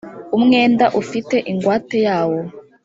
[0.37, 2.39] umwenda ufite ingwate yawo